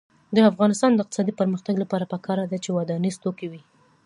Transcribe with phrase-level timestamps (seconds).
[0.35, 3.61] د افغانستان د اقتصادي پرمختګ لپاره پکار ده چې ودانیز توکي وي.